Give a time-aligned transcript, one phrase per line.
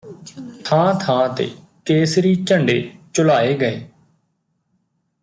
[0.65, 1.49] ਥਾਂ ਥਾਂ ਤੇ
[1.85, 2.91] ਕੇਸਰੀ ਝੰਡੇ
[3.13, 3.81] ਝੁਲਾਏ ਗਏ